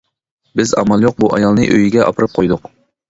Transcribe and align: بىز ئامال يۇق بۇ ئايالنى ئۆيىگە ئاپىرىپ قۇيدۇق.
بىز 0.59 0.71
ئامال 0.81 1.05
يۇق 1.07 1.19
بۇ 1.25 1.29
ئايالنى 1.37 1.67
ئۆيىگە 1.75 2.03
ئاپىرىپ 2.07 2.35
قۇيدۇق. 2.39 2.67